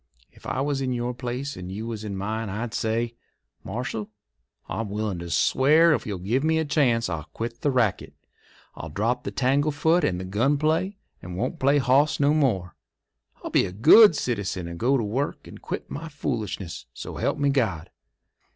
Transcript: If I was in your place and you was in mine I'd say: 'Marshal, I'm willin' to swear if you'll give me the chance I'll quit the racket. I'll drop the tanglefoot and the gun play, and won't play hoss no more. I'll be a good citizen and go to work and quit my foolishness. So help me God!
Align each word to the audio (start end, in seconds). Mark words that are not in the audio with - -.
If 0.31 0.47
I 0.47 0.61
was 0.61 0.81
in 0.81 0.93
your 0.93 1.13
place 1.13 1.55
and 1.55 1.71
you 1.71 1.85
was 1.85 2.03
in 2.03 2.17
mine 2.17 2.49
I'd 2.49 2.73
say: 2.73 3.13
'Marshal, 3.63 4.09
I'm 4.67 4.89
willin' 4.89 5.19
to 5.19 5.29
swear 5.29 5.93
if 5.93 6.07
you'll 6.07 6.17
give 6.17 6.43
me 6.43 6.57
the 6.57 6.65
chance 6.65 7.07
I'll 7.07 7.25
quit 7.33 7.61
the 7.61 7.69
racket. 7.69 8.15
I'll 8.73 8.89
drop 8.89 9.23
the 9.23 9.29
tanglefoot 9.31 10.03
and 10.03 10.19
the 10.19 10.25
gun 10.25 10.57
play, 10.57 10.97
and 11.21 11.37
won't 11.37 11.59
play 11.59 11.77
hoss 11.77 12.19
no 12.19 12.33
more. 12.33 12.75
I'll 13.43 13.51
be 13.51 13.65
a 13.67 13.71
good 13.71 14.15
citizen 14.15 14.67
and 14.67 14.79
go 14.79 14.97
to 14.97 15.03
work 15.03 15.45
and 15.45 15.61
quit 15.61 15.91
my 15.91 16.09
foolishness. 16.09 16.87
So 16.95 17.17
help 17.17 17.37
me 17.37 17.51
God! 17.51 17.91